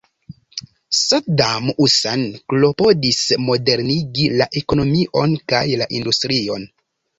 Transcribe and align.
Saddam 0.99 1.67
Hussein 1.81 2.23
klopodis 2.53 3.21
modernigi 3.49 4.27
la 4.41 4.49
ekonomion 4.65 5.39
kaj 5.55 5.63
la 5.85 5.93
industrion. 6.01 6.69